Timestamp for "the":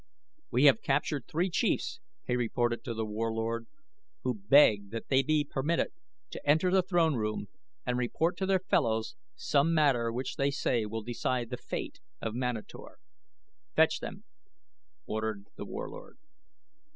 2.95-3.05, 6.71-6.81, 11.51-11.57, 15.55-15.65